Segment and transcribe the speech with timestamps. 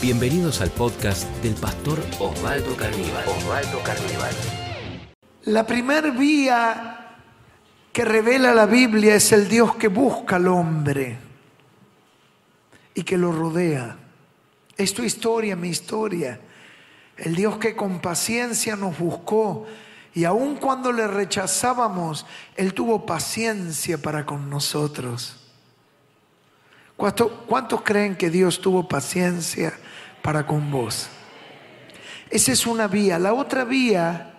[0.00, 3.24] Bienvenidos al podcast del pastor Osvaldo Carníbal.
[3.26, 4.30] Osvaldo Carníbal.
[5.46, 7.16] La primer vía
[7.92, 11.18] que revela la Biblia es el Dios que busca al hombre
[12.94, 13.96] y que lo rodea.
[14.76, 16.38] Es tu historia, mi historia.
[17.16, 19.66] El Dios que con paciencia nos buscó
[20.14, 22.24] y aun cuando le rechazábamos,
[22.54, 25.38] Él tuvo paciencia para con nosotros.
[26.98, 29.72] ¿Cuántos, creen que Dios tuvo paciencia
[30.22, 31.08] para con vos?
[32.30, 33.18] Esa es una vía.
[33.18, 34.34] La otra vía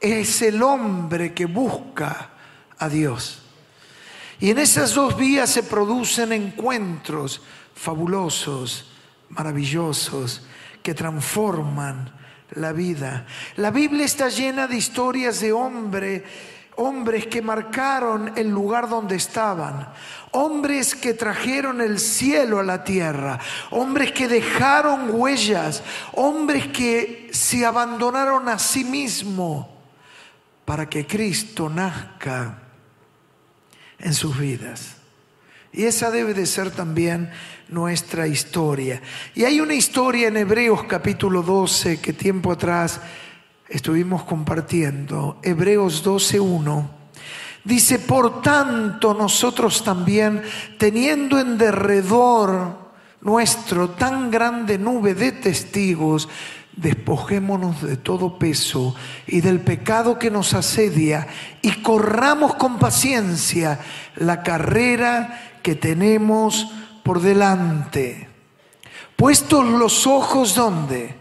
[0.00, 2.30] es el hombre que busca
[2.78, 3.42] a Dios.
[4.40, 7.42] Y en esas dos vías se producen encuentros
[7.74, 8.90] fabulosos,
[9.28, 10.42] maravillosos,
[10.82, 12.12] que transforman
[12.52, 13.26] la vida.
[13.56, 16.24] La Biblia está llena de historias de hombre,
[16.80, 19.92] hombres que marcaron el lugar donde estaban,
[20.30, 23.38] hombres que trajeron el cielo a la tierra,
[23.70, 29.66] hombres que dejaron huellas, hombres que se abandonaron a sí mismos
[30.64, 32.62] para que Cristo nazca
[33.98, 34.96] en sus vidas.
[35.72, 37.30] Y esa debe de ser también
[37.68, 39.02] nuestra historia.
[39.34, 43.02] Y hay una historia en Hebreos capítulo 12 que tiempo atrás
[43.70, 46.88] estuvimos compartiendo, Hebreos 12.1,
[47.64, 50.42] dice, por tanto nosotros también,
[50.76, 56.28] teniendo en derredor nuestro tan grande nube de testigos,
[56.76, 58.94] despojémonos de todo peso
[59.26, 61.28] y del pecado que nos asedia
[61.62, 63.78] y corramos con paciencia
[64.16, 66.72] la carrera que tenemos
[67.04, 68.28] por delante.
[69.16, 71.14] Puestos los ojos donde?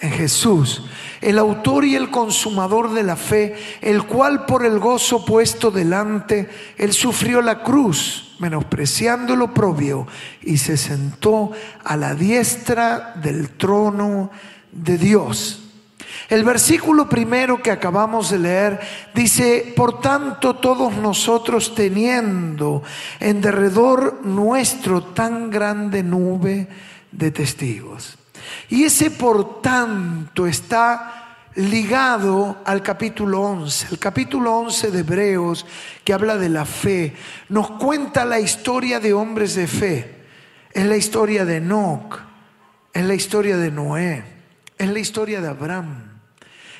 [0.00, 0.82] En Jesús
[1.22, 6.50] el autor y el consumador de la fe, el cual por el gozo puesto delante,
[6.76, 10.06] él sufrió la cruz, menospreciando lo propio,
[10.42, 11.52] y se sentó
[11.84, 14.30] a la diestra del trono
[14.72, 15.60] de Dios.
[16.28, 18.80] El versículo primero que acabamos de leer
[19.14, 22.82] dice, por tanto todos nosotros teniendo
[23.20, 26.68] en derredor nuestro tan grande nube
[27.10, 28.18] de testigos.
[28.68, 31.21] Y ese por tanto está
[31.54, 33.88] ligado al capítulo 11.
[33.90, 35.66] El capítulo 11 de Hebreos,
[36.04, 37.14] que habla de la fe,
[37.48, 40.22] nos cuenta la historia de hombres de fe.
[40.72, 42.18] Es la historia de Enoch,
[42.92, 44.24] es la historia de Noé,
[44.78, 46.20] es la historia de Abraham,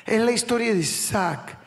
[0.05, 1.57] es la historia de Isaac,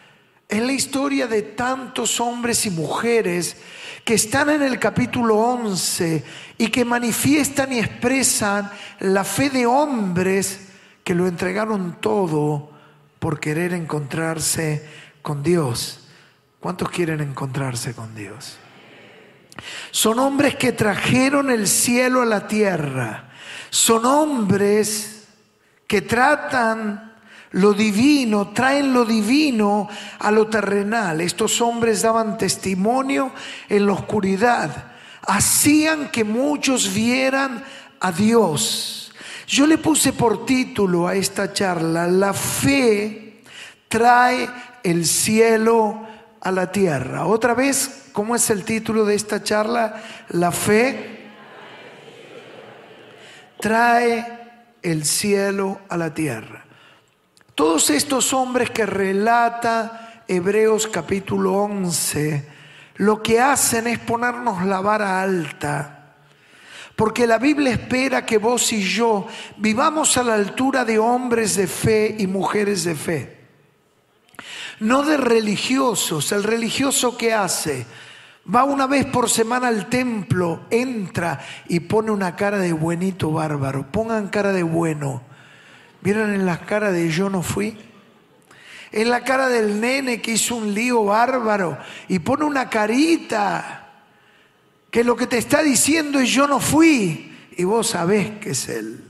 [0.49, 3.57] es la historia de tantos hombres y mujeres
[4.05, 6.25] que están en el capítulo 11
[6.59, 10.61] y que manifiestan y expresan la fe de hombres
[11.05, 12.76] que lo entregaron todo
[13.19, 14.87] por querer encontrarse
[15.23, 16.01] con Dios.
[16.61, 18.59] ¿Cuántos quieren encontrarse con Dios?
[19.91, 23.31] Son hombres que trajeron el cielo a la tierra.
[23.71, 25.27] Son hombres
[25.87, 27.15] que tratan
[27.53, 29.89] lo divino, traen lo divino
[30.19, 31.21] a lo terrenal.
[31.21, 33.33] Estos hombres daban testimonio
[33.69, 37.65] en la oscuridad, hacían que muchos vieran
[38.01, 39.06] a Dios.
[39.47, 43.43] Yo le puse por título a esta charla, la fe
[43.89, 44.49] trae
[44.83, 46.01] el cielo
[46.41, 47.27] a la tierra.
[47.27, 50.03] Otra vez, ¿cómo es el título de esta charla?
[50.31, 51.31] La fe
[53.61, 54.39] trae
[54.83, 56.65] el cielo a la tierra.
[57.55, 62.49] Todos estos hombres que relata Hebreos capítulo 11,
[62.97, 65.96] lo que hacen es ponernos la vara alta.
[66.97, 69.27] Porque la Biblia espera que vos y yo
[69.59, 73.37] vivamos a la altura de hombres de fe y mujeres de fe.
[74.81, 76.33] No de religiosos.
[76.33, 77.87] El religioso que hace
[78.53, 83.93] va una vez por semana al templo, entra y pone una cara de buenito bárbaro.
[83.93, 85.23] Pongan cara de bueno
[86.07, 87.77] ¿Vieron en la cara de yo no fui?
[88.93, 93.86] En la cara del nene que hizo un lío bárbaro y pone una carita
[94.97, 98.67] que lo que te está diciendo es yo no fui y vos sabés que es
[98.71, 99.05] él.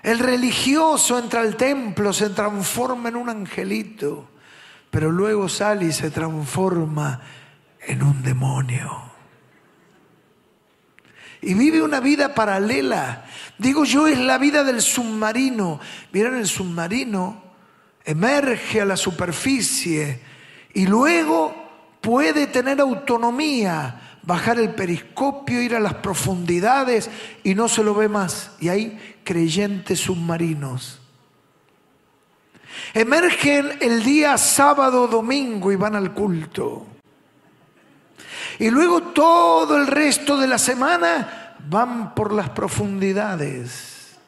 [0.00, 4.28] El religioso entra al templo, se transforma en un angelito,
[4.92, 7.20] pero luego sale y se transforma
[7.80, 9.10] en un demonio
[11.42, 13.26] y vive una vida paralela.
[13.58, 15.80] Digo yo, es la vida del submarino.
[16.12, 17.42] Miren, el submarino
[18.04, 20.20] emerge a la superficie
[20.74, 21.63] y luego
[22.04, 27.08] puede tener autonomía, bajar el periscopio, ir a las profundidades
[27.42, 28.50] y no se lo ve más.
[28.60, 31.00] Y hay creyentes submarinos.
[32.92, 36.86] Emergen el día sábado, domingo y van al culto.
[38.58, 44.18] Y luego todo el resto de la semana van por las profundidades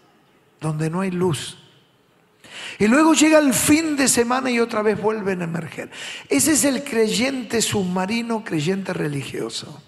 [0.60, 1.58] donde no hay luz.
[2.78, 5.90] Y luego llega el fin de semana y otra vez vuelven a emerger.
[6.28, 9.82] Ese es el creyente submarino, creyente religioso.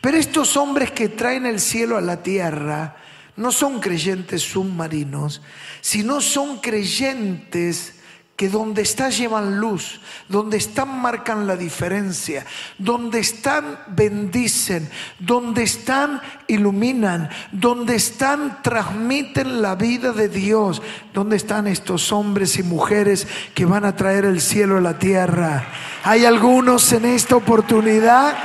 [0.00, 2.96] Pero estos hombres que traen el cielo a la tierra
[3.36, 5.42] no son creyentes submarinos,
[5.80, 7.99] sino son creyentes
[8.40, 12.46] que donde están llevan luz, donde están marcan la diferencia,
[12.78, 14.88] donde están bendicen,
[15.18, 20.80] donde están iluminan, donde están transmiten la vida de Dios,
[21.12, 25.66] donde están estos hombres y mujeres que van a traer el cielo a la tierra.
[26.04, 28.38] ¿Hay algunos en esta oportunidad?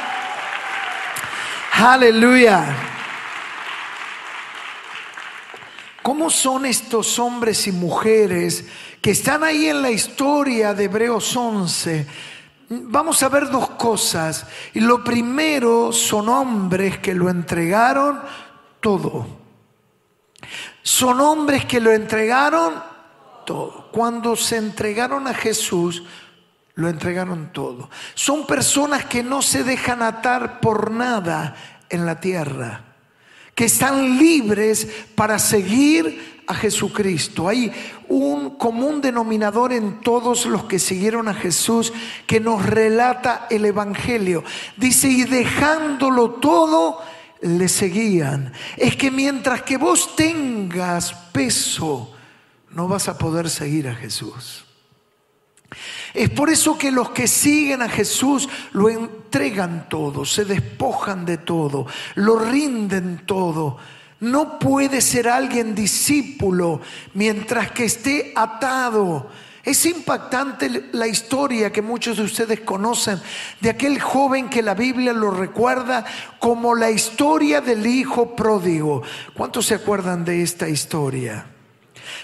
[1.72, 2.66] Aleluya.
[6.02, 8.66] ¿Cómo son estos hombres y mujeres
[9.06, 12.08] que están ahí en la historia de Hebreos 11?
[12.70, 14.48] Vamos a ver dos cosas.
[14.74, 18.20] Y lo primero son hombres que lo entregaron
[18.80, 19.28] todo.
[20.82, 22.82] Son hombres que lo entregaron
[23.46, 23.92] todo.
[23.92, 26.02] Cuando se entregaron a Jesús,
[26.74, 27.92] lo entregaron todo.
[28.16, 31.56] Son personas que no se dejan atar por nada
[31.90, 32.95] en la tierra,
[33.56, 37.48] que están libres para seguir a Jesucristo.
[37.48, 37.72] Hay
[38.08, 41.94] un común denominador en todos los que siguieron a Jesús
[42.28, 44.44] que nos relata el Evangelio.
[44.78, 47.00] Dice, y dejándolo todo,
[47.42, 48.52] le seguían.
[48.78, 52.14] Es que mientras que vos tengas peso,
[52.72, 54.65] no vas a poder seguir a Jesús.
[56.14, 61.38] Es por eso que los que siguen a Jesús lo entregan todo, se despojan de
[61.38, 63.78] todo, lo rinden todo.
[64.22, 66.82] No puede ser alguien discípulo
[67.14, 69.30] mientras que esté atado.
[69.66, 73.20] Es impactante la historia que muchos de ustedes conocen
[73.60, 76.06] de aquel joven que la Biblia lo recuerda
[76.40, 79.02] como la historia del hijo pródigo.
[79.34, 81.48] ¿Cuántos se acuerdan de esta historia?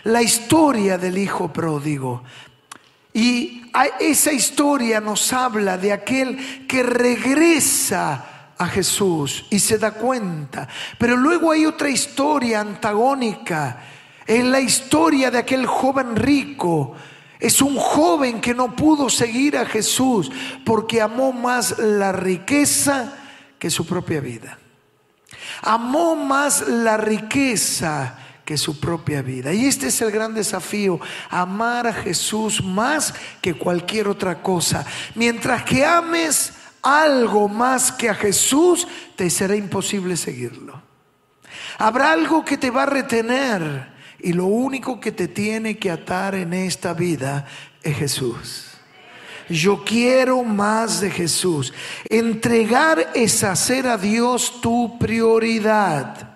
[0.03, 2.23] La historia del hijo pródigo.
[3.13, 3.63] Y
[4.00, 10.68] esa historia nos habla de aquel que regresa a Jesús y se da cuenta.
[10.98, 13.81] Pero luego hay otra historia antagónica.
[14.25, 16.94] Es la historia de aquel joven rico.
[17.40, 20.31] Es un joven que no pudo seguir a Jesús
[20.63, 23.16] porque amó más la riqueza
[23.58, 24.60] que su propia vida.
[25.63, 29.53] Amó más la riqueza que su propia vida.
[29.53, 30.99] Y este es el gran desafío,
[31.29, 34.85] amar a Jesús más que cualquier otra cosa.
[35.15, 40.81] Mientras que ames algo más que a Jesús, te será imposible seguirlo.
[41.77, 46.35] Habrá algo que te va a retener y lo único que te tiene que atar
[46.35, 47.45] en esta vida
[47.81, 48.67] es Jesús.
[49.49, 51.73] Yo quiero más de Jesús.
[52.09, 56.31] Entregar es hacer a Dios tu prioridad.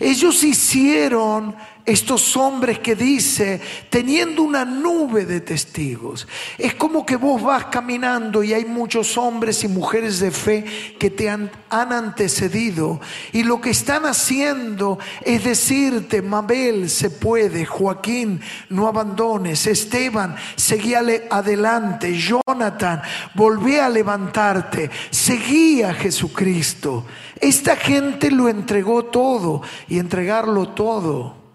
[0.00, 1.54] Ellos hicieron
[1.88, 6.28] estos hombres que dice, teniendo una nube de testigos.
[6.58, 10.64] Es como que vos vas caminando y hay muchos hombres y mujeres de fe
[10.98, 13.00] que te han, antecedido.
[13.32, 20.94] Y lo que están haciendo es decirte, Mabel, se puede, Joaquín, no abandones, Esteban, seguí
[20.94, 23.00] adelante, Jonathan,
[23.34, 27.06] volví a levantarte, seguí a Jesucristo.
[27.40, 31.47] Esta gente lo entregó todo y entregarlo todo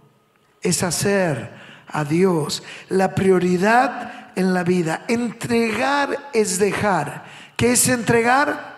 [0.64, 1.52] es hacer
[1.88, 5.06] a Dios la prioridad en la vida.
[5.08, 7.26] Entregar es dejar.
[7.56, 8.78] ¿Qué es entregar?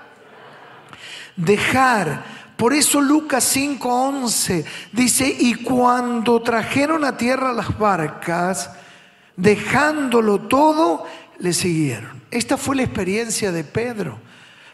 [1.36, 2.24] Dejar.
[2.58, 8.72] Por eso Lucas 5:11 dice, y cuando trajeron a tierra las barcas,
[9.36, 11.06] dejándolo todo,
[11.39, 12.24] le siguieron.
[12.32, 14.20] Esta fue la experiencia de Pedro.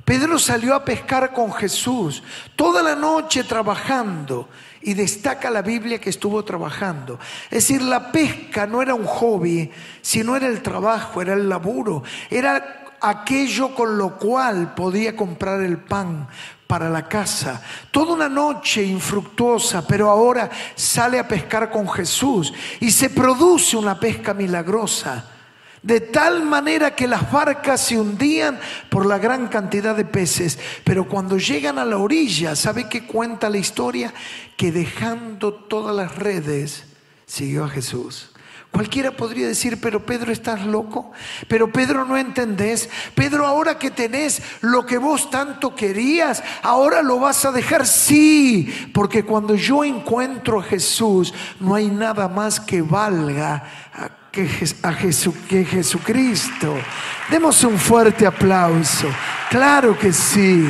[0.06, 2.24] Pedro salió a pescar con Jesús
[2.56, 4.50] toda la noche trabajando
[4.82, 7.20] y destaca la Biblia que estuvo trabajando.
[7.46, 9.70] Es decir, la pesca no era un hobby,
[10.02, 15.78] sino era el trabajo, era el laburo, era aquello con lo cual podía comprar el
[15.78, 16.28] pan
[16.68, 17.62] para la casa.
[17.92, 24.00] Toda una noche infructuosa, pero ahora sale a pescar con Jesús y se produce una
[24.00, 25.31] pesca milagrosa
[25.84, 28.60] de tal manera que las barcas se hundían
[28.90, 30.60] por la gran cantidad de peces.
[30.84, 34.14] Pero cuando llegan a la orilla, ¿sabe qué cuenta la historia?
[34.58, 36.84] Que dejando todas las redes,
[37.26, 38.32] siguió a Jesús.
[38.72, 41.12] Cualquiera podría decir, pero Pedro, ¿estás loco?
[41.50, 42.90] Pero Pedro, no entendés.
[43.16, 47.86] Pedro, ahora que tenés lo que vos tanto querías, ahora lo vas a dejar.
[47.86, 53.66] Sí, porque cuando yo encuentro a Jesús, no hay nada más que valga
[54.32, 54.48] que,
[54.84, 56.76] a que Jesucristo.
[57.30, 59.08] Demos un fuerte aplauso.
[59.50, 60.66] Claro que sí.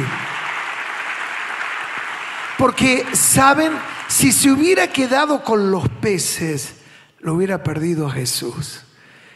[2.58, 3.74] Porque, ¿saben?
[4.08, 6.74] Si se hubiera quedado con los peces,
[7.20, 8.82] lo hubiera perdido a Jesús.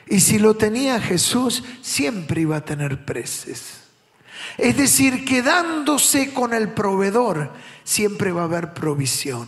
[0.07, 3.81] Y si lo tenía Jesús, siempre iba a tener peces.
[4.57, 7.51] Es decir, quedándose con el proveedor,
[7.83, 9.47] siempre va a haber provisión.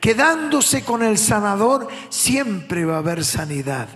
[0.00, 3.88] Quedándose con el sanador, siempre va a haber sanidad.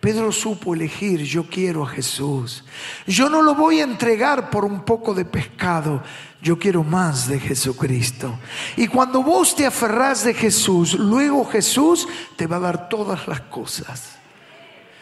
[0.00, 2.64] Pedro supo elegir, yo quiero a Jesús.
[3.06, 6.02] Yo no lo voy a entregar por un poco de pescado,
[6.40, 8.38] yo quiero más de Jesucristo.
[8.76, 13.40] Y cuando vos te aferrás de Jesús, luego Jesús te va a dar todas las
[13.42, 14.18] cosas.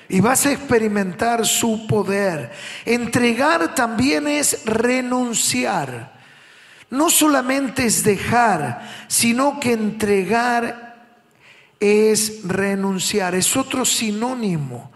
[0.08, 2.52] Y vas a experimentar su poder.
[2.86, 6.16] Entregar también es renunciar.
[6.88, 10.85] No solamente es dejar, sino que entregar
[11.80, 14.90] es renunciar, es otro sinónimo.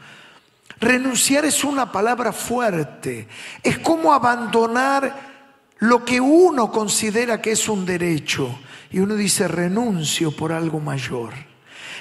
[0.81, 3.29] Renunciar es una palabra fuerte,
[3.63, 5.31] es como abandonar
[5.79, 8.59] lo que uno considera que es un derecho
[8.91, 11.35] y uno dice renuncio por algo mayor.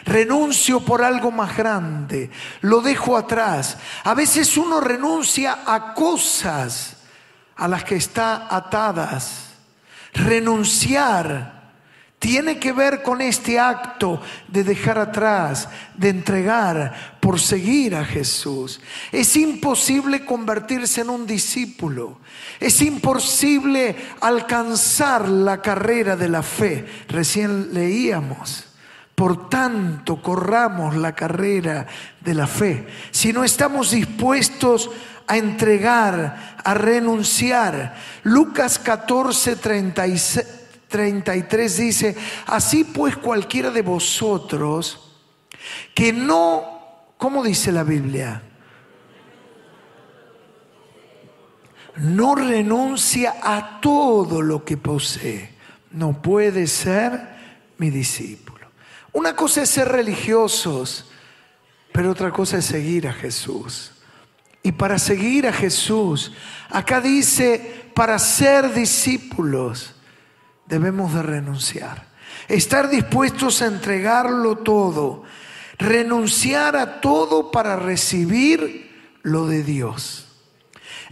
[0.06, 2.30] Renuncio por algo más grande,
[2.62, 3.78] lo dejo atrás.
[4.06, 6.98] A veces uno renuncia a cosas
[7.58, 9.50] a las que está atadas.
[10.14, 11.59] Renunciar
[12.20, 18.82] tiene que ver con este acto de dejar atrás, de entregar por seguir a Jesús.
[19.14, 22.20] Es imposible convertirse en un discípulo.
[22.60, 26.86] Es imposible alcanzar la carrera de la fe.
[27.08, 28.66] Recién leíamos.
[29.16, 31.88] Por tanto, corramos la carrera
[32.20, 32.86] de la fe.
[33.12, 34.92] Si no estamos dispuestos
[35.26, 37.96] a entregar, a renunciar.
[38.24, 40.59] Lucas 14, 36
[40.90, 42.16] 33 dice,
[42.48, 45.10] así pues cualquiera de vosotros
[45.94, 46.66] que no,
[47.18, 48.44] ¿cómo dice la Biblia?
[51.98, 55.54] No renuncia a todo lo que posee,
[55.92, 57.40] no puede ser
[57.78, 58.68] mi discípulo.
[59.12, 61.06] Una cosa es ser religiosos,
[61.92, 63.92] pero otra cosa es seguir a Jesús.
[64.62, 66.32] Y para seguir a Jesús,
[66.70, 69.96] acá dice, para ser discípulos,
[70.70, 72.06] debemos de renunciar.
[72.48, 75.24] Estar dispuestos a entregarlo todo.
[75.78, 80.28] Renunciar a todo para recibir lo de Dios.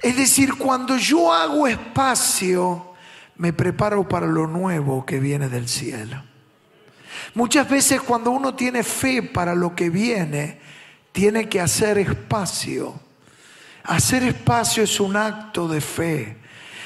[0.02, 2.94] Es decir, cuando yo hago espacio,
[3.38, 6.24] me preparo para lo nuevo que viene del cielo.
[7.34, 10.60] Muchas veces cuando uno tiene fe para lo que viene,
[11.12, 13.00] tiene que hacer espacio.
[13.84, 16.38] Hacer espacio es un acto de fe.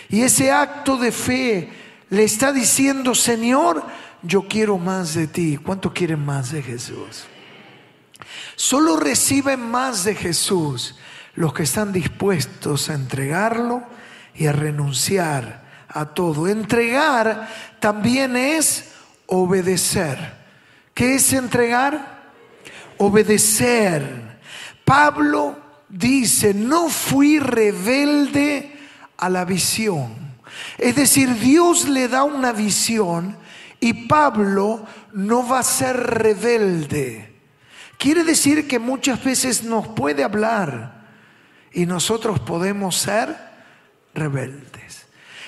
[0.10, 1.81] Y ese acto de fe
[2.12, 3.84] le está diciendo, Señor,
[4.22, 5.58] yo quiero más de ti.
[5.58, 7.24] ¿Cuánto quieren más de Jesús?
[8.58, 10.96] Solo reciben más de Jesús
[11.36, 13.84] los que están dispuestos a entregarlo
[14.36, 16.50] y a renunciar a todo.
[16.50, 17.48] Entregar
[17.80, 18.92] también es
[19.28, 20.36] obedecer.
[20.94, 22.24] ¿Qué es entregar?
[22.98, 24.38] Obedecer.
[24.84, 28.78] Pablo dice, no fui rebelde
[29.16, 30.31] a la visión
[30.78, 33.38] es decir, Dios le da una visión
[33.80, 37.32] y Pablo no va a ser rebelde.
[37.98, 41.06] Quiere decir que muchas veces nos puede hablar
[41.72, 43.36] y nosotros podemos ser
[44.14, 44.72] rebeldes.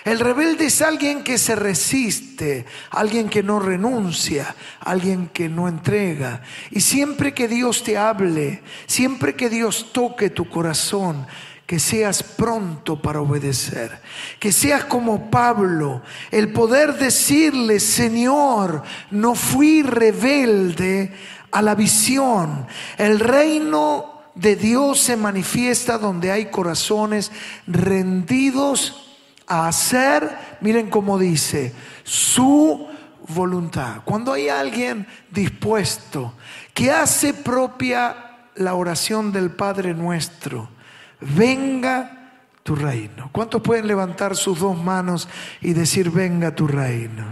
[0.06, 6.42] El rebelde es alguien que se resiste, alguien que no renuncia, alguien que no entrega.
[6.72, 11.26] Y siempre que Dios te hable, siempre que Dios toque tu corazón,
[11.66, 14.02] que seas pronto para obedecer,
[14.40, 16.02] que seas como Pablo,
[16.32, 21.14] el poder decirle, Señor, no fui rebelde
[21.52, 22.68] a la visión,
[22.98, 27.32] el reino de Dios se manifiesta donde hay corazones
[27.68, 29.18] rendidos
[29.48, 32.88] a hacer, miren cómo dice, su
[33.28, 34.02] voluntad.
[34.04, 36.34] Cuando hay alguien dispuesto
[36.74, 40.70] que hace propia la oración del Padre nuestro,
[41.24, 43.30] venga tu reino.
[43.32, 45.28] ¿Cuántos pueden levantar sus dos manos
[45.62, 47.26] y decir, venga tu reino?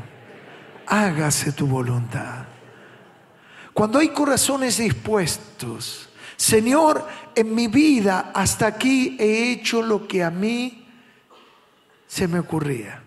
[0.88, 2.46] Hágase tu voluntad.
[3.74, 10.30] Cuando hay corazones dispuestos, Señor, en mi vida hasta aquí he hecho lo que a
[10.30, 10.88] mí
[12.08, 13.04] se me ocurría,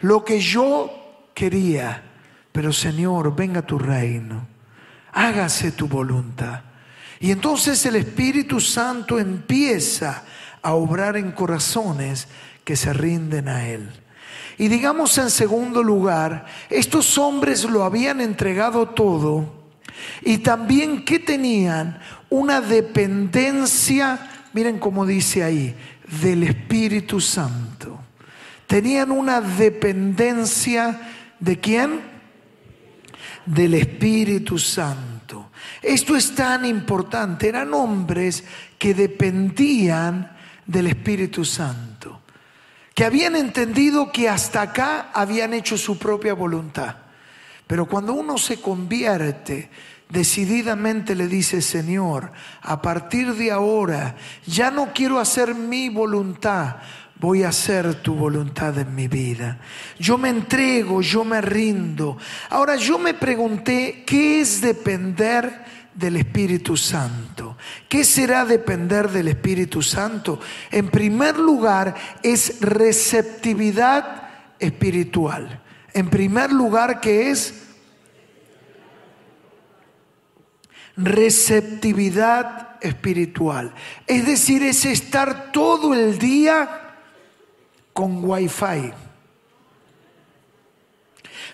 [0.00, 2.02] lo que yo quería,
[2.50, 4.48] pero Señor, venga tu reino,
[5.12, 6.62] hágase tu voluntad.
[7.20, 10.24] Y entonces el Espíritu Santo empieza
[10.62, 12.26] a obrar en corazones
[12.64, 13.88] que se rinden a Él.
[14.58, 19.54] Y digamos en segundo lugar, estos hombres lo habían entregado todo
[20.22, 22.00] y también que tenían
[22.30, 25.74] una dependencia, miren cómo dice ahí,
[26.22, 28.00] del Espíritu Santo.
[28.66, 31.00] Tenían una dependencia
[31.38, 32.10] de quién?
[33.46, 35.09] del Espíritu Santo.
[35.82, 37.48] Esto es tan importante.
[37.48, 38.44] Eran hombres
[38.78, 42.20] que dependían del Espíritu Santo,
[42.94, 46.96] que habían entendido que hasta acá habían hecho su propia voluntad.
[47.66, 49.70] Pero cuando uno se convierte,
[50.08, 52.32] decididamente le dice, Señor,
[52.62, 56.76] a partir de ahora ya no quiero hacer mi voluntad,
[57.20, 59.58] voy a hacer tu voluntad en mi vida.
[59.98, 62.16] Yo me entrego, yo me rindo.
[62.48, 67.58] Ahora yo me pregunté, ¿qué es depender del Espíritu Santo?
[67.90, 70.40] ¿Qué será depender del Espíritu Santo?
[70.70, 75.62] En primer lugar, es receptividad espiritual.
[75.92, 77.66] En primer lugar, ¿qué es?
[80.96, 83.72] receptividad espiritual.
[84.06, 86.89] Es decir, es estar todo el día
[88.00, 88.94] con wifi.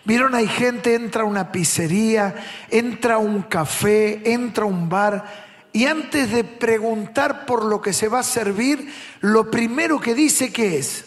[0.04, 2.36] Vieron, hay gente, entra a una pizzería,
[2.70, 5.24] entra a un café, entra a un bar
[5.72, 10.52] y antes de preguntar por lo que se va a servir, lo primero que dice
[10.52, 11.06] que es,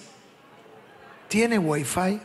[1.30, 2.20] ¿tiene wifi?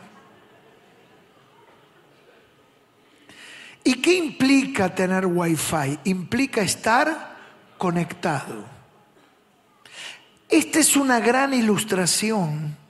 [3.85, 5.99] ¿Y qué implica tener wifi?
[6.03, 7.37] Implica estar
[7.77, 8.65] conectado.
[10.49, 12.83] Esta es una gran ilustración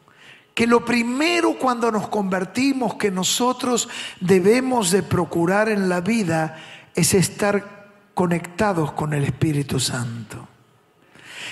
[0.56, 3.90] que lo primero cuando nos convertimos que nosotros
[4.22, 6.58] debemos de procurar en la vida
[6.96, 10.48] es estar conectados con el Espíritu Santo.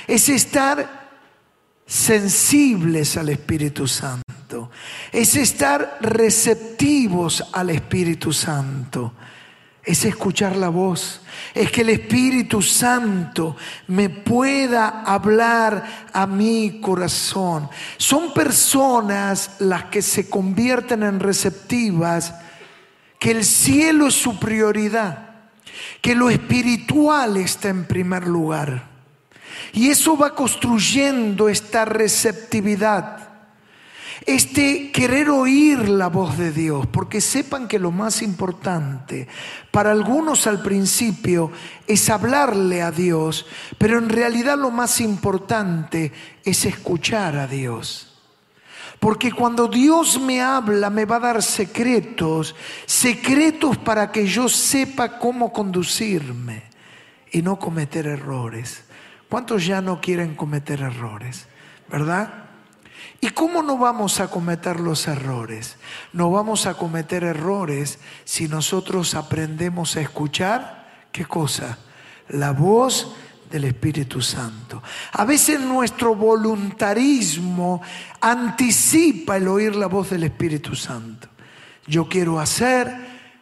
[0.08, 1.12] Es estar
[1.86, 4.72] sensibles al Espíritu Santo.
[5.12, 9.14] Es estar receptivos al Espíritu Santo
[9.84, 11.22] es escuchar la voz,
[11.54, 17.70] es que el Espíritu Santo me pueda hablar a mi corazón.
[17.98, 22.34] Son personas las que se convierten en receptivas,
[23.20, 25.32] que el cielo es su prioridad,
[26.02, 28.88] que lo espiritual está en primer lugar.
[29.74, 33.23] Y eso va construyendo esta receptividad
[34.26, 39.28] este querer oír la voz de Dios, porque sepan que lo más importante
[39.72, 41.52] para algunos al principio
[41.88, 43.46] es hablarle a Dios,
[43.78, 46.12] pero en realidad lo más importante
[46.44, 48.10] es escuchar a Dios.
[49.00, 55.20] Porque cuando Dios me habla me va a dar secretos, secretos para que yo sepa
[55.20, 56.64] cómo conducirme
[57.30, 58.86] y no cometer errores.
[59.28, 61.48] ¿Cuántos ya no quieren cometer errores?
[61.90, 62.43] ¿Verdad?
[63.24, 65.78] ¿Y cómo no vamos a cometer los errores?
[66.12, 71.78] No vamos a cometer errores si nosotros aprendemos a escuchar, ¿qué cosa?
[72.28, 73.16] La voz
[73.50, 74.84] del Espíritu Santo.
[75.14, 77.82] A veces nuestro voluntarismo
[78.20, 81.30] anticipa el oír la voz del Espíritu Santo.
[81.88, 82.94] Yo quiero hacer,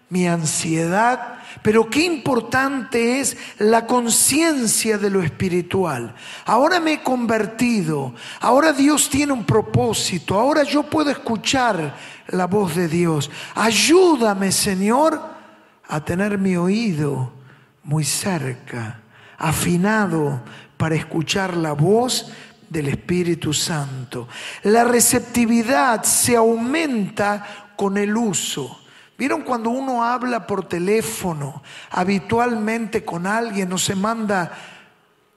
[0.10, 6.15] mi ansiedad pero qué importante es la conciencia de lo espiritual.
[6.45, 11.95] Ahora me he convertido, ahora Dios tiene un propósito, ahora yo puedo escuchar
[12.27, 13.29] la voz de Dios.
[13.55, 15.21] Ayúdame, Señor,
[15.87, 17.33] a tener mi oído
[17.83, 19.01] muy cerca,
[19.37, 20.41] afinado
[20.77, 22.31] para escuchar la voz
[22.69, 24.27] del Espíritu Santo.
[24.63, 28.81] La receptividad se aumenta con el uso.
[29.21, 34.51] ¿Vieron cuando uno habla por teléfono habitualmente con alguien o se manda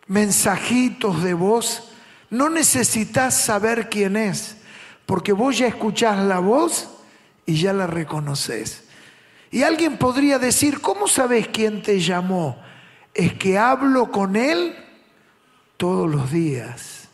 [0.07, 1.93] mensajitos de voz?
[2.31, 4.57] No necesitas saber quién es,
[5.05, 6.89] porque vos ya escuchás la voz
[7.45, 8.85] y ya la reconoces.
[9.51, 12.57] Y alguien podría decir, ¿cómo sabes quién te llamó?
[13.13, 14.75] Es que hablo con él
[15.77, 17.11] todos los días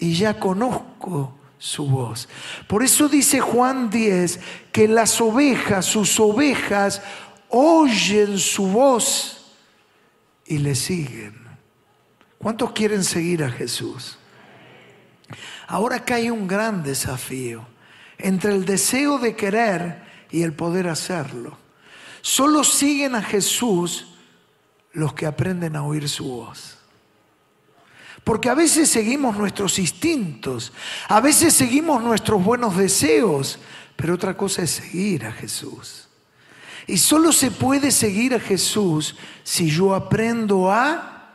[0.00, 2.28] y ya conozco su voz.
[2.66, 4.40] Por eso dice Juan 10
[4.72, 7.02] que las ovejas, sus ovejas,
[7.50, 9.54] oyen su voz
[10.46, 11.38] y le siguen.
[12.38, 14.18] ¿Cuántos quieren seguir a Jesús?
[15.68, 17.66] Ahora acá hay un gran desafío
[18.18, 21.58] entre el deseo de querer y el poder hacerlo.
[22.22, 24.14] Solo siguen a Jesús
[24.92, 26.79] los que aprenden a oír su voz.
[28.24, 30.72] Porque a veces seguimos nuestros instintos,
[31.08, 33.58] a veces seguimos nuestros buenos deseos,
[33.96, 36.08] pero otra cosa es seguir a Jesús.
[36.86, 41.34] Y solo se puede seguir a Jesús si yo aprendo a...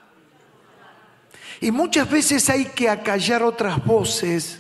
[1.62, 4.60] Y muchas veces hay que acallar otras voces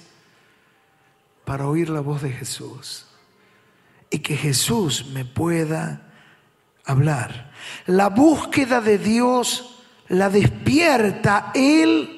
[1.43, 3.05] para oír la voz de Jesús.
[4.09, 6.13] Y que Jesús me pueda
[6.85, 7.51] hablar.
[7.85, 9.75] La búsqueda de Dios
[10.07, 12.14] la despierta Él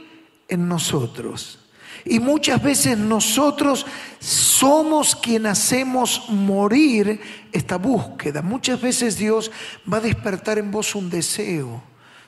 [0.47, 1.60] en nosotros.
[2.05, 3.86] Y muchas veces nosotros
[4.19, 7.19] somos quien hacemos morir
[7.51, 8.41] esta búsqueda.
[8.41, 9.51] Muchas veces Dios
[9.91, 11.83] va a despertar en vos un deseo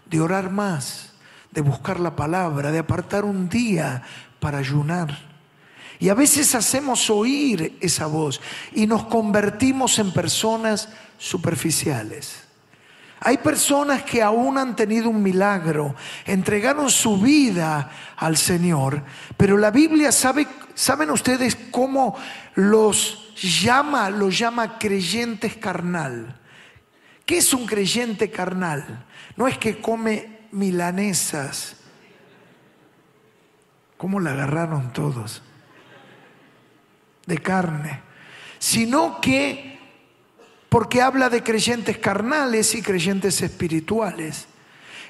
[0.05, 1.13] de orar más,
[1.51, 4.03] de buscar la palabra, de apartar un día
[4.39, 5.17] para ayunar.
[5.99, 8.41] Y a veces hacemos oír esa voz
[8.73, 12.48] y nos convertimos en personas superficiales.
[13.21, 19.03] Hay personas que aún han tenido un milagro, entregaron su vida al Señor,
[19.35, 22.17] pero la Biblia sabe, ¿saben ustedes cómo
[22.55, 24.09] los llama?
[24.09, 26.39] Los llama creyentes carnal.
[27.25, 29.05] ¿Qué es un creyente carnal?
[29.35, 31.75] No es que come milanesas.
[33.97, 35.41] ¿Cómo la agarraron todos?
[37.25, 38.01] De carne.
[38.57, 39.78] Sino que
[40.69, 44.47] porque habla de creyentes carnales y creyentes espirituales.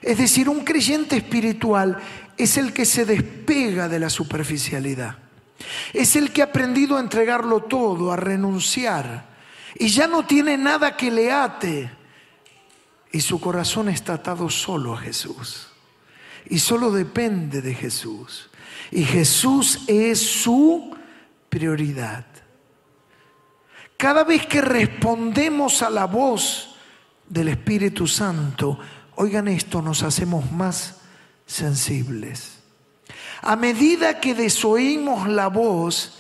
[0.02, 1.98] Es decir, un creyente espiritual
[2.38, 5.18] es el que se despega de la superficialidad.
[5.94, 9.26] Es el que ha aprendido a entregarlo todo, a renunciar.
[9.78, 11.92] Y ya no tiene nada que le ate.
[13.12, 15.68] Y su corazón está atado solo a Jesús.
[16.50, 18.50] Y solo depende de Jesús.
[18.92, 20.96] Y Jesús es su
[21.50, 22.26] prioridad.
[24.00, 26.74] Cada vez que respondemos a la voz
[27.28, 28.80] del Espíritu Santo,
[29.18, 31.02] oigan esto, nos hacemos más
[31.46, 32.60] sensibles.
[33.42, 36.18] A medida que desoímos la voz,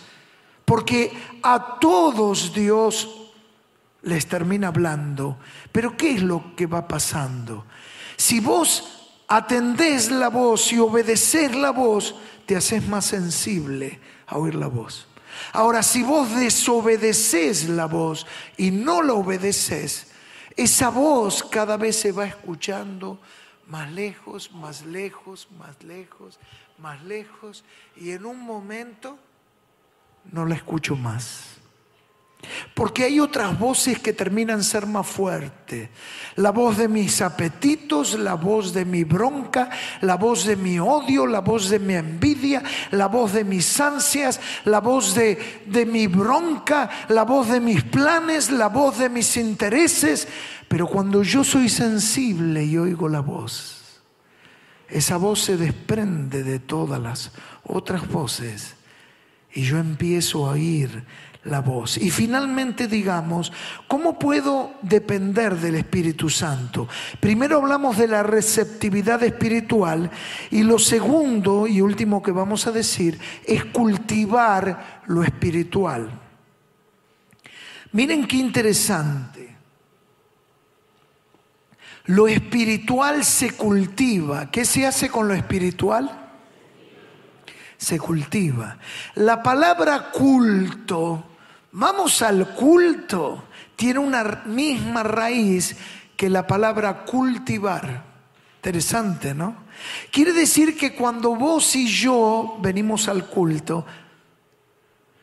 [0.65, 3.29] porque a todos Dios
[4.01, 5.37] les termina hablando,
[5.71, 7.63] pero ¿qué es lo que va pasando?
[8.17, 12.13] Si vos atendés la voz y obedecés la voz,
[12.45, 15.08] te haces más sensible a oír la voz.
[15.53, 18.25] Ahora, si vos desobedeces la voz
[18.57, 20.07] y no la obedeces,
[20.55, 23.19] esa voz cada vez se va escuchando
[23.67, 26.39] más lejos, más lejos, más lejos,
[26.77, 27.63] más lejos,
[27.95, 29.17] y en un momento
[30.31, 31.58] no la escucho más.
[32.73, 35.89] Porque hay otras voces que terminan ser más fuertes.
[36.37, 39.69] La voz de mis apetitos, la voz de mi bronca,
[40.01, 44.39] la voz de mi odio, la voz de mi envidia, la voz de mis ansias,
[44.65, 49.35] la voz de, de mi bronca, la voz de mis planes, la voz de mis
[49.35, 50.27] intereses.
[50.69, 54.01] Pero cuando yo soy sensible y oigo la voz,
[54.87, 57.31] esa voz se desprende de todas las
[57.63, 58.75] otras voces
[59.53, 61.05] y yo empiezo a oír
[61.49, 61.97] la voz.
[61.97, 63.51] Y finalmente digamos,
[63.87, 66.87] ¿cómo puedo depender del Espíritu Santo?
[67.19, 70.09] Primero hablamos de la receptividad espiritual
[70.51, 76.09] y lo segundo y último que vamos a decir es cultivar lo espiritual.
[77.91, 79.57] Miren qué interesante.
[82.05, 84.49] Lo espiritual se cultiva.
[84.49, 86.31] ¿Qué se hace con lo espiritual?
[87.77, 88.77] Se cultiva.
[89.15, 91.28] La palabra culto
[91.71, 93.45] Vamos al culto.
[93.75, 95.75] Tiene una misma raíz
[96.17, 98.03] que la palabra cultivar.
[98.57, 99.55] Interesante, ¿no?
[100.11, 103.85] Quiere decir que cuando vos y yo venimos al culto,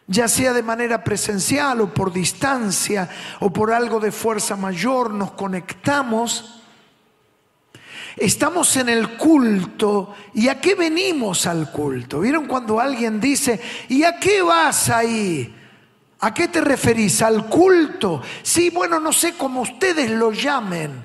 [0.06, 5.32] ya sea de manera presencial o por distancia o por algo de fuerza mayor, nos
[5.32, 6.62] conectamos,
[8.16, 10.14] estamos en el culto.
[10.32, 12.20] ¿Y a qué venimos al culto?
[12.20, 15.56] ¿Vieron cuando alguien dice, ¿y a qué vas ahí?
[16.27, 17.23] ¿A qué te referís?
[17.23, 18.21] ¿Al culto?
[18.43, 21.05] Sí, bueno, no sé cómo ustedes lo llamen.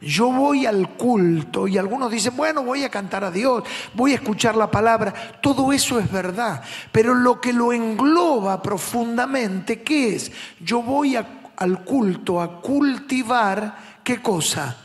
[0.00, 3.64] Yo voy al culto y algunos dicen, bueno, voy a cantar a Dios,
[3.94, 5.12] voy a escuchar la palabra.
[5.42, 6.62] Todo eso es verdad,
[6.92, 10.30] pero lo que lo engloba profundamente, ¿qué es?
[10.60, 14.76] Yo voy al culto a cultivar, ¿qué cosa?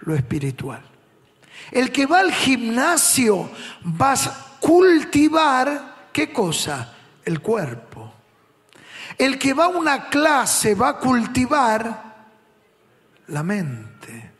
[0.00, 0.82] Lo espiritual.
[1.70, 3.48] El que va al gimnasio
[3.98, 6.92] va a cultivar, ¿qué cosa?
[7.24, 7.89] El cuerpo.
[9.20, 12.24] El que va a una clase va a cultivar
[13.26, 14.32] la mente.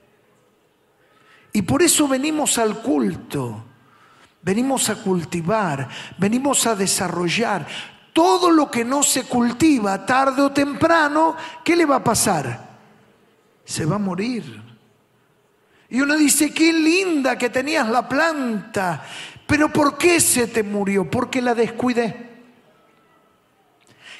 [1.52, 3.62] Y por eso venimos al culto,
[4.40, 7.66] venimos a cultivar, venimos a desarrollar.
[8.14, 12.70] Todo lo que no se cultiva tarde o temprano, ¿qué le va a pasar?
[13.62, 14.62] Se va a morir.
[15.90, 19.04] Y uno dice, qué linda que tenías la planta,
[19.46, 21.10] pero ¿por qué se te murió?
[21.10, 22.29] Porque la descuidé.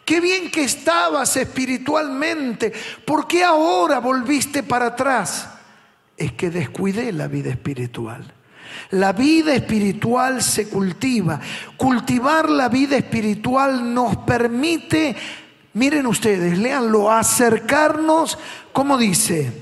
[0.05, 2.73] Qué bien que estabas espiritualmente.
[3.05, 5.49] ¿Por qué ahora volviste para atrás?
[6.17, 8.35] Es que descuidé la vida espiritual.
[8.91, 11.41] La vida espiritual se cultiva.
[11.77, 15.17] Cultivar la vida espiritual nos permite,
[15.75, 18.39] miren ustedes, léanlo, acercarnos,
[18.73, 19.53] como dice,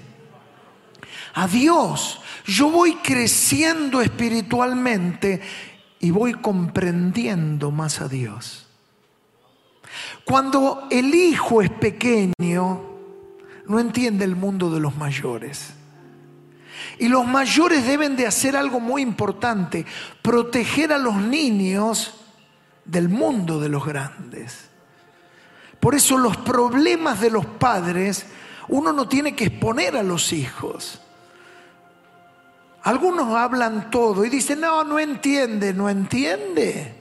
[1.34, 2.20] a Dios.
[2.46, 5.40] Yo voy creciendo espiritualmente
[6.00, 8.67] y voy comprendiendo más a Dios.
[10.24, 12.82] Cuando el hijo es pequeño,
[13.66, 15.74] no entiende el mundo de los mayores.
[16.98, 19.84] Y los mayores deben de hacer algo muy importante,
[20.22, 22.14] proteger a los niños
[22.84, 24.68] del mundo de los grandes.
[25.80, 28.26] Por eso los problemas de los padres
[28.68, 31.00] uno no tiene que exponer a los hijos.
[32.82, 36.97] Algunos hablan todo y dicen, no, no entiende, no entiende.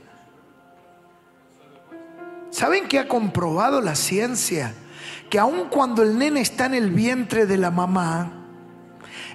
[2.49, 4.73] ¿Saben qué ha comprobado la ciencia?
[5.29, 8.31] Que aun cuando el nene está en el vientre de la mamá,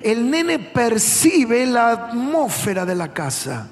[0.00, 3.68] el nene percibe la atmósfera de la casa.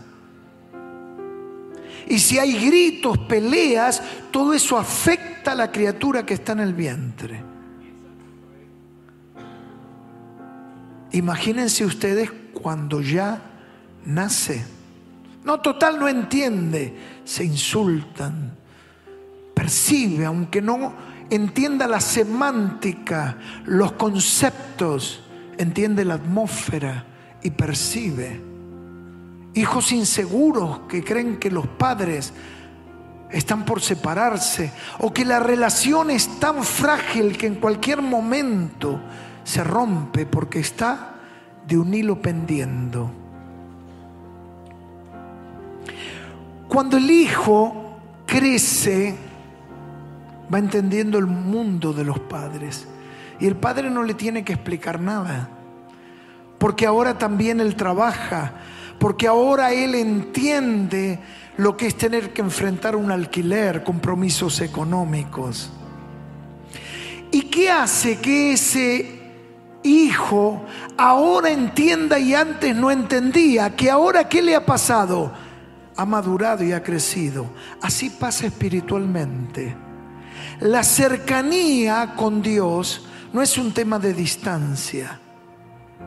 [2.06, 6.74] Y si hay gritos, peleas, todo eso afecta a la criatura que está en el
[6.74, 7.42] vientre.
[11.12, 13.40] Imagínense ustedes cuando ya
[14.04, 14.64] nace.
[15.44, 16.96] No, total, no entiende.
[17.24, 18.59] Se insultan.
[19.60, 20.94] Percibe, aunque no
[21.28, 25.22] entienda la semántica, los conceptos,
[25.58, 27.04] entiende la atmósfera
[27.42, 28.40] y percibe.
[29.52, 32.32] Hijos inseguros que creen que los padres
[33.30, 38.98] están por separarse o que la relación es tan frágil que en cualquier momento
[39.44, 41.16] se rompe porque está
[41.68, 43.10] de un hilo pendiendo.
[46.66, 49.28] Cuando el hijo crece,
[50.52, 52.86] va entendiendo el mundo de los padres.
[53.38, 55.48] Y el padre no le tiene que explicar nada.
[56.58, 58.52] Porque ahora también él trabaja.
[58.98, 61.18] Porque ahora él entiende
[61.56, 65.70] lo que es tener que enfrentar un alquiler, compromisos económicos.
[67.30, 69.20] ¿Y qué hace que ese
[69.82, 70.64] hijo
[70.96, 75.32] ahora entienda y antes no entendía, que ahora ¿qué le ha pasado?
[75.96, 77.46] Ha madurado y ha crecido.
[77.80, 79.89] Así pasa espiritualmente.
[80.60, 85.18] La cercanía con Dios no es un tema de distancia,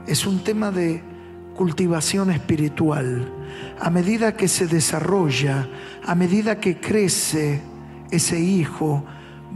[0.05, 1.03] es un tema de
[1.55, 3.33] cultivación espiritual.
[3.79, 5.67] A medida que se desarrolla,
[6.05, 7.61] a medida que crece
[8.11, 9.03] ese hijo,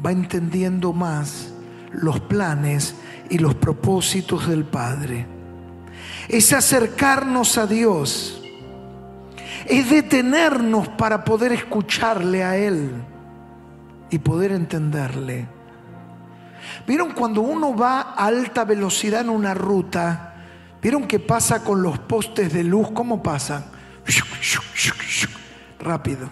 [0.04, 1.54] va entendiendo más
[1.92, 2.96] los planes
[3.30, 5.28] y los propósitos del Padre.
[6.28, 8.42] Es acercarnos a Dios.
[9.68, 12.94] Es detenernos para poder escucharle a Él
[14.10, 15.48] y poder entenderle.
[16.86, 20.36] ¿Vieron cuando uno va a alta velocidad en una ruta?
[20.82, 22.92] ¿Vieron qué pasa con los postes de luz?
[22.92, 23.66] ¿Cómo pasan?
[25.80, 26.30] Rápido.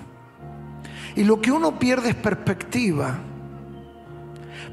[1.16, 3.18] Y lo que uno pierde es perspectiva.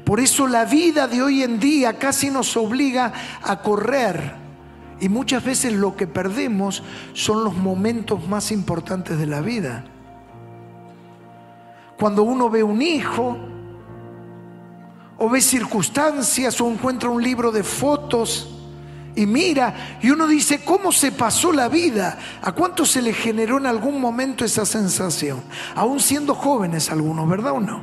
[0.05, 4.35] Por eso la vida de hoy en día casi nos obliga a correr.
[4.99, 9.85] Y muchas veces lo que perdemos son los momentos más importantes de la vida.
[12.03, 13.37] Cuando uno ve un hijo,
[15.17, 18.49] o ve circunstancias, o encuentra un libro de fotos,
[19.15, 22.19] y mira, y uno dice, ¿cómo se pasó la vida?
[22.41, 25.43] ¿A cuánto se le generó en algún momento esa sensación?
[25.75, 27.81] Aún siendo jóvenes algunos, ¿verdad o no?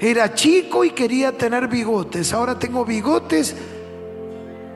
[0.00, 2.32] Era chico y quería tener bigotes.
[2.32, 3.54] Ahora tengo bigotes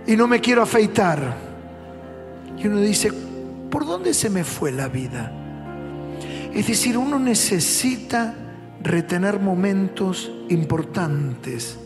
[0.06, 1.36] y no me quiero afeitar.
[2.56, 3.12] Y uno dice,
[3.68, 5.41] ¿por dónde se me fue la vida?
[6.54, 8.34] Es decir, uno necesita
[8.82, 11.78] retener momentos importantes.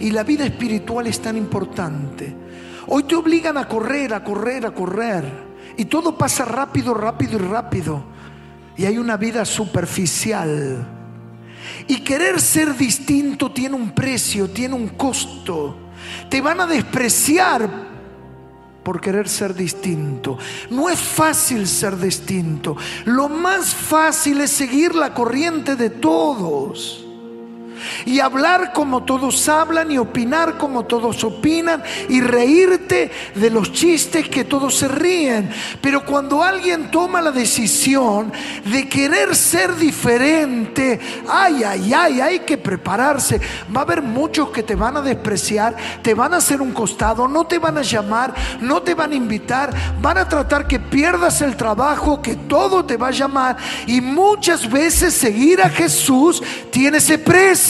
[0.00, 2.34] Y la vida espiritual es tan importante.
[2.88, 5.24] Hoy te obligan a correr, a correr, a correr.
[5.76, 8.04] Y todo pasa rápido, rápido y rápido.
[8.76, 10.86] Y hay una vida superficial
[11.86, 15.76] y querer ser distinto tiene un precio, tiene un costo.
[16.28, 17.91] Te van a despreciar
[18.82, 20.38] por querer ser distinto.
[20.70, 22.76] No es fácil ser distinto.
[23.04, 27.06] Lo más fácil es seguir la corriente de todos
[28.06, 34.28] y hablar como todos hablan y opinar como todos opinan y reírte de los chistes
[34.28, 35.50] que todos se ríen.
[35.80, 38.32] Pero cuando alguien toma la decisión
[38.64, 43.40] de querer ser diferente, ay, ay, ay, hay que prepararse.
[43.74, 47.28] Va a haber muchos que te van a despreciar, te van a hacer un costado,
[47.28, 51.40] no te van a llamar, no te van a invitar, van a tratar que pierdas
[51.42, 53.56] el trabajo, que todo te va a llamar
[53.86, 57.61] y muchas veces seguir a Jesús tiene ese precio.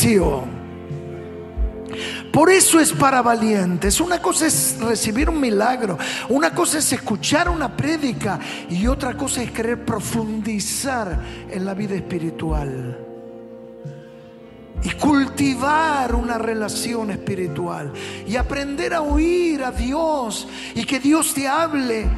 [2.33, 4.01] Por eso es para valientes.
[4.01, 5.99] Una cosa es recibir un milagro,
[6.31, 8.39] una cosa es escuchar una prédica
[8.71, 12.99] y otra cosa es querer profundizar en la vida espiritual
[14.83, 17.93] y cultivar una relación espiritual
[18.27, 22.09] y aprender a oír a Dios y que Dios te hable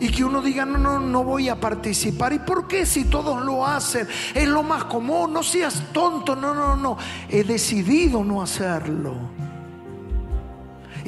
[0.00, 2.32] y que uno diga, no, no, no voy a participar.
[2.32, 4.08] ¿Y por qué si todos lo hacen?
[4.34, 6.96] Es lo más común, no seas tonto, no, no, no.
[7.28, 9.37] He decidido no hacerlo.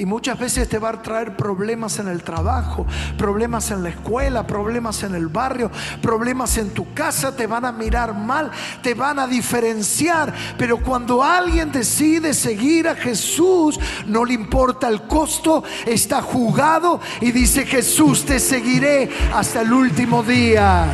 [0.00, 2.86] Y muchas veces te va a traer problemas en el trabajo,
[3.18, 7.72] problemas en la escuela, problemas en el barrio, problemas en tu casa, te van a
[7.72, 8.50] mirar mal,
[8.82, 10.32] te van a diferenciar.
[10.56, 17.30] Pero cuando alguien decide seguir a Jesús, no le importa el costo, está jugado y
[17.30, 20.86] dice Jesús, te seguiré hasta el último día.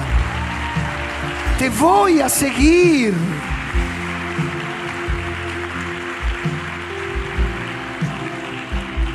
[1.61, 3.15] Te voy a seguir.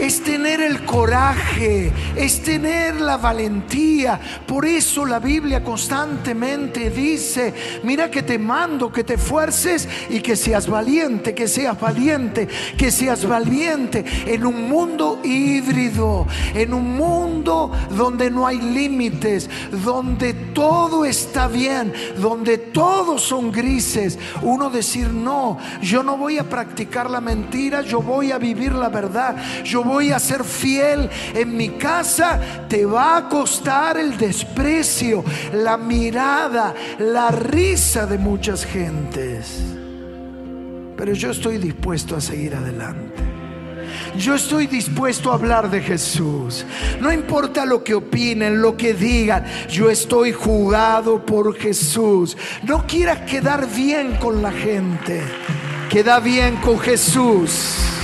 [0.02, 4.20] Es tener el coraje, es tener la valentía.
[4.48, 10.36] Por eso la Biblia constantemente dice, mira que te mando, que te fuerces y que
[10.36, 17.72] seas valiente, que seas valiente, que seas valiente en un mundo híbrido, en un mundo
[17.96, 19.52] donde no hay límites,
[19.84, 24.18] donde todo está bien, donde todos son grises.
[24.42, 28.90] Uno decir, no, yo no voy a practicar la mentira, yo voy a vivir la
[28.90, 35.24] verdad, yo voy a ser fiel en mi casa, te va a costar el desprecio,
[35.54, 39.62] la mirada, la risa de muchas gentes.
[40.96, 43.22] Pero yo estoy dispuesto a seguir adelante.
[44.18, 46.66] Yo estoy dispuesto a hablar de Jesús.
[47.00, 49.46] No importa lo que opinen, lo que digan.
[49.70, 52.38] Yo estoy jugado por Jesús.
[52.64, 55.22] No quieras quedar bien con la gente.
[55.90, 58.01] Queda bien con Jesús.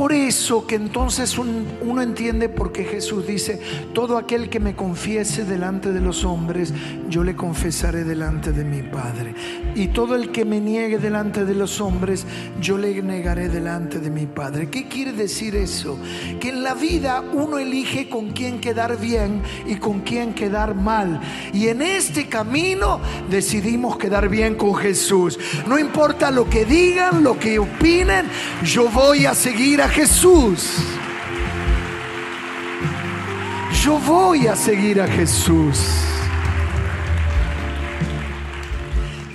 [0.00, 3.60] Por eso que entonces uno entiende por qué Jesús dice,
[3.92, 6.72] todo aquel que me confiese delante de los hombres,
[7.10, 9.34] yo le confesaré delante de mi Padre.
[9.74, 12.24] Y todo el que me niegue delante de los hombres,
[12.62, 14.70] yo le negaré delante de mi Padre.
[14.70, 15.98] ¿Qué quiere decir eso?
[16.40, 21.20] Que en la vida uno elige con quién quedar bien y con quién quedar mal.
[21.52, 25.38] Y en este camino decidimos quedar bien con Jesús.
[25.68, 28.24] No importa lo que digan, lo que opinen,
[28.64, 30.76] yo voy a seguir a Jesús.
[33.82, 35.80] Yo voy a seguir a Jesús.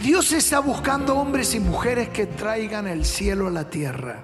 [0.02, 4.24] Dios está buscando hombres y mujeres que traigan el cielo a la tierra.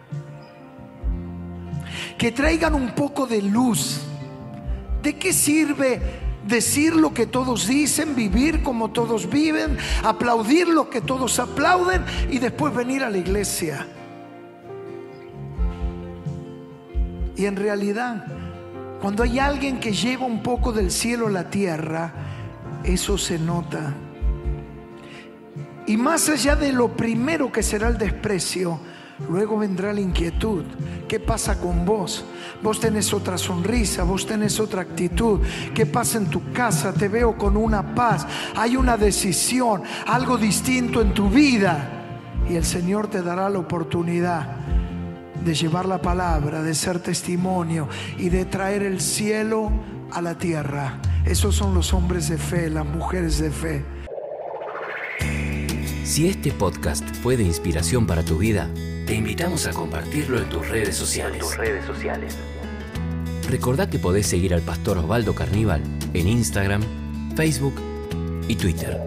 [2.17, 4.01] Que traigan un poco de luz.
[5.03, 5.99] ¿De qué sirve
[6.47, 12.39] decir lo que todos dicen, vivir como todos viven, aplaudir lo que todos aplauden y
[12.39, 13.87] después venir a la iglesia?
[17.41, 18.23] Y en realidad,
[19.01, 22.13] cuando hay alguien que lleva un poco del cielo a la tierra,
[22.83, 23.95] eso se nota.
[25.87, 28.79] Y más allá de lo primero que será el desprecio,
[29.27, 30.65] luego vendrá la inquietud.
[31.07, 32.23] ¿Qué pasa con vos?
[32.61, 35.39] Vos tenés otra sonrisa, vos tenés otra actitud.
[35.73, 36.93] ¿Qué pasa en tu casa?
[36.93, 38.27] Te veo con una paz.
[38.55, 41.89] Hay una decisión, algo distinto en tu vida.
[42.47, 44.61] Y el Señor te dará la oportunidad
[45.43, 49.71] de llevar la palabra, de ser testimonio y de traer el cielo
[50.11, 50.99] a la tierra.
[51.25, 53.85] Esos son los hombres de fe, las mujeres de fe.
[56.03, 58.69] Si este podcast fue de inspiración para tu vida,
[59.05, 61.39] te invitamos a compartirlo en tus redes sociales.
[61.39, 62.35] tus redes sociales.
[63.49, 65.81] Recordá que podés seguir al pastor Osvaldo Carníbal
[66.13, 66.81] en Instagram,
[67.35, 67.75] Facebook
[68.47, 68.99] y Twitter.